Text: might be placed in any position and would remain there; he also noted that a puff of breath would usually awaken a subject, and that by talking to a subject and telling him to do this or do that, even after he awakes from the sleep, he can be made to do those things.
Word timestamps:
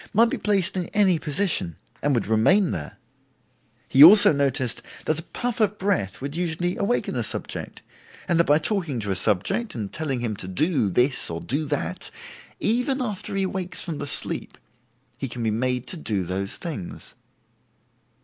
might 0.13 0.31
be 0.31 0.37
placed 0.39 0.75
in 0.75 0.87
any 0.95 1.19
position 1.19 1.75
and 2.01 2.15
would 2.15 2.25
remain 2.25 2.71
there; 2.71 2.97
he 3.87 4.03
also 4.03 4.33
noted 4.33 4.81
that 5.05 5.19
a 5.19 5.21
puff 5.21 5.59
of 5.59 5.77
breath 5.77 6.19
would 6.21 6.35
usually 6.35 6.75
awaken 6.77 7.15
a 7.15 7.21
subject, 7.21 7.83
and 8.27 8.39
that 8.39 8.45
by 8.45 8.57
talking 8.57 8.99
to 8.99 9.11
a 9.11 9.15
subject 9.15 9.75
and 9.75 9.91
telling 9.93 10.19
him 10.21 10.35
to 10.35 10.47
do 10.47 10.89
this 10.89 11.29
or 11.29 11.39
do 11.39 11.65
that, 11.67 12.09
even 12.59 12.99
after 12.99 13.35
he 13.35 13.43
awakes 13.43 13.83
from 13.83 13.99
the 13.99 14.07
sleep, 14.07 14.57
he 15.19 15.27
can 15.27 15.43
be 15.43 15.51
made 15.51 15.85
to 15.85 15.97
do 15.97 16.23
those 16.23 16.55
things. 16.57 17.13